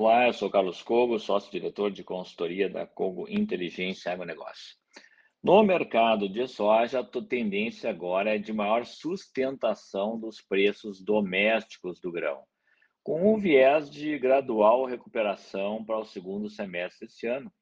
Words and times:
Olá, 0.00 0.28
eu 0.28 0.32
sou 0.32 0.48
Carlos 0.48 0.80
Cogo, 0.80 1.18
sócio-diretor 1.18 1.90
de 1.90 2.04
consultoria 2.04 2.70
da 2.70 2.86
Cogo 2.86 3.28
Inteligência 3.28 4.12
Agronegócio. 4.12 4.76
No 5.42 5.60
mercado 5.64 6.28
de 6.28 6.46
soja, 6.46 7.00
a 7.00 7.22
tendência 7.22 7.90
agora 7.90 8.36
é 8.36 8.38
de 8.38 8.52
maior 8.52 8.86
sustentação 8.86 10.16
dos 10.16 10.40
preços 10.40 11.02
domésticos 11.02 11.98
do 11.98 12.12
grão, 12.12 12.44
com 13.02 13.34
um 13.34 13.40
viés 13.40 13.90
de 13.90 14.16
gradual 14.20 14.84
recuperação 14.84 15.84
para 15.84 15.98
o 15.98 16.04
segundo 16.04 16.48
semestre 16.48 17.08
deste 17.08 17.26
ano, 17.26 17.52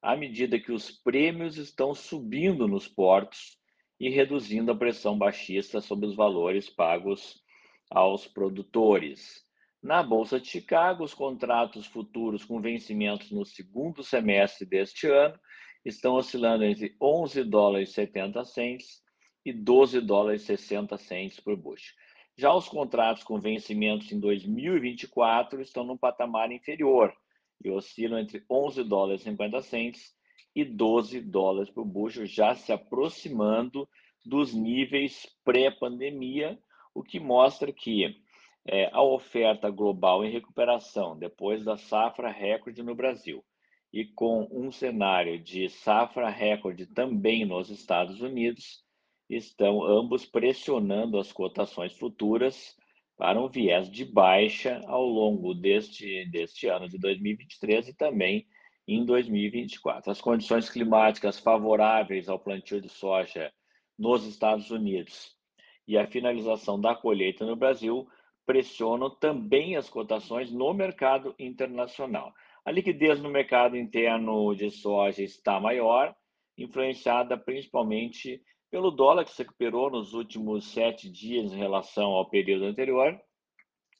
à 0.00 0.16
medida 0.16 0.58
que 0.58 0.72
os 0.72 0.90
prêmios 0.90 1.58
estão 1.58 1.94
subindo 1.94 2.66
nos 2.66 2.88
portos 2.88 3.58
e 4.00 4.08
reduzindo 4.08 4.72
a 4.72 4.74
pressão 4.74 5.18
baixista 5.18 5.82
sobre 5.82 6.06
os 6.06 6.16
valores 6.16 6.70
pagos 6.70 7.44
aos 7.90 8.26
produtores. 8.26 9.44
Na 9.84 10.02
Bolsa 10.02 10.40
de 10.40 10.48
Chicago, 10.48 11.04
os 11.04 11.12
contratos 11.12 11.86
futuros 11.86 12.42
com 12.42 12.58
vencimentos 12.58 13.30
no 13.30 13.44
segundo 13.44 14.02
semestre 14.02 14.64
deste 14.64 15.06
ano 15.06 15.38
estão 15.84 16.14
oscilando 16.14 16.64
entre 16.64 16.96
11 16.98 17.44
dólares 17.44 17.90
e 17.90 17.92
70 17.92 18.46
cents 18.46 19.02
e 19.44 19.52
12 19.52 20.00
dólares 20.00 20.40
e 20.44 20.46
60 20.46 20.96
cents 20.96 21.38
por 21.38 21.54
bushel. 21.54 21.94
Já 22.34 22.54
os 22.54 22.66
contratos 22.66 23.22
com 23.24 23.38
vencimentos 23.38 24.10
em 24.10 24.18
2024 24.18 25.60
estão 25.60 25.84
num 25.84 25.98
patamar 25.98 26.50
inferior 26.50 27.14
e 27.62 27.70
oscilam 27.70 28.18
entre 28.18 28.42
11 28.50 28.84
dólares 28.84 29.20
e 29.20 29.24
50 29.24 29.60
cents 29.60 30.14
e 30.56 30.64
12 30.64 31.20
dólares 31.20 31.68
por 31.68 31.84
bushel, 31.84 32.24
já 32.24 32.54
se 32.54 32.72
aproximando 32.72 33.86
dos 34.24 34.54
níveis 34.54 35.26
pré-pandemia, 35.44 36.58
o 36.94 37.02
que 37.02 37.20
mostra 37.20 37.70
que 37.70 38.23
é, 38.66 38.88
a 38.92 39.02
oferta 39.02 39.70
global 39.70 40.24
em 40.24 40.30
recuperação 40.30 41.18
depois 41.18 41.64
da 41.64 41.76
safra 41.76 42.30
recorde 42.30 42.82
no 42.82 42.94
Brasil 42.94 43.44
e 43.92 44.04
com 44.04 44.48
um 44.50 44.72
cenário 44.72 45.38
de 45.38 45.68
safra 45.68 46.28
recorde 46.28 46.86
também 46.86 47.44
nos 47.44 47.70
Estados 47.70 48.20
Unidos, 48.20 48.82
estão 49.30 49.84
ambos 49.84 50.26
pressionando 50.26 51.16
as 51.16 51.32
cotações 51.32 51.92
futuras 51.96 52.76
para 53.16 53.40
um 53.40 53.48
viés 53.48 53.88
de 53.88 54.04
baixa 54.04 54.80
ao 54.86 55.04
longo 55.06 55.54
deste, 55.54 56.28
deste 56.30 56.66
ano 56.66 56.88
de 56.88 56.98
2023 56.98 57.88
e 57.88 57.94
também 57.94 58.46
em 58.88 59.04
2024. 59.04 60.10
As 60.10 60.20
condições 60.20 60.68
climáticas 60.68 61.38
favoráveis 61.38 62.28
ao 62.28 62.38
plantio 62.38 62.80
de 62.80 62.88
soja 62.88 63.52
nos 63.96 64.26
Estados 64.26 64.70
Unidos 64.70 65.36
e 65.86 65.96
a 65.96 66.06
finalização 66.06 66.80
da 66.80 66.94
colheita 66.94 67.46
no 67.46 67.54
Brasil 67.54 68.08
pressionam 68.46 69.10
também 69.10 69.76
as 69.76 69.88
cotações 69.88 70.50
no 70.50 70.72
mercado 70.74 71.34
internacional. 71.38 72.32
A 72.64 72.70
liquidez 72.70 73.20
no 73.20 73.28
mercado 73.28 73.76
interno 73.76 74.54
de 74.54 74.70
soja 74.70 75.22
está 75.22 75.60
maior, 75.60 76.14
influenciada 76.56 77.36
principalmente 77.36 78.42
pelo 78.70 78.90
dólar 78.90 79.24
que 79.24 79.30
se 79.30 79.42
recuperou 79.42 79.90
nos 79.90 80.14
últimos 80.14 80.72
sete 80.72 81.10
dias 81.10 81.52
em 81.52 81.56
relação 81.56 82.10
ao 82.12 82.28
período 82.28 82.64
anterior, 82.64 83.20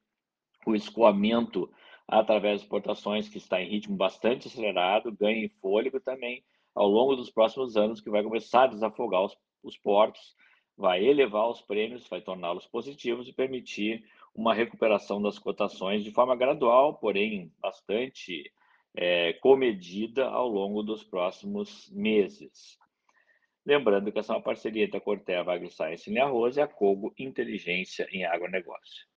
o 0.65 0.75
escoamento 0.75 1.71
através 2.07 2.59
de 2.59 2.65
exportações, 2.65 3.29
que 3.29 3.37
está 3.37 3.61
em 3.61 3.69
ritmo 3.69 3.95
bastante 3.95 4.47
acelerado, 4.47 5.15
ganhe 5.15 5.47
fôlego 5.61 5.99
também 5.99 6.43
ao 6.73 6.87
longo 6.87 7.15
dos 7.15 7.29
próximos 7.29 7.77
anos, 7.77 8.01
que 8.01 8.09
vai 8.09 8.23
começar 8.23 8.63
a 8.63 8.67
desafogar 8.67 9.23
os, 9.23 9.37
os 9.63 9.77
portos, 9.77 10.35
vai 10.75 11.05
elevar 11.05 11.49
os 11.49 11.61
prêmios, 11.61 12.07
vai 12.07 12.21
torná-los 12.21 12.65
positivos 12.65 13.27
e 13.27 13.33
permitir 13.33 14.03
uma 14.35 14.53
recuperação 14.53 15.21
das 15.21 15.37
cotações 15.37 16.03
de 16.03 16.11
forma 16.11 16.35
gradual, 16.35 16.95
porém 16.95 17.51
bastante 17.59 18.51
é, 18.95 19.33
comedida 19.33 20.25
ao 20.25 20.47
longo 20.47 20.83
dos 20.83 21.03
próximos 21.03 21.89
meses. 21.91 22.77
Lembrando 23.65 24.11
que 24.11 24.19
essa 24.19 24.33
é 24.33 24.35
uma 24.35 24.41
parceria 24.41 24.85
entre 24.85 24.97
a 24.97 25.01
Corteva 25.01 25.53
AgriScience 25.53 26.09
em 26.09 26.17
arroz 26.17 26.57
e 26.57 26.61
a 26.61 26.67
Cogo 26.67 27.13
Inteligência 27.17 28.07
em 28.11 28.25
agronegócio. 28.25 29.07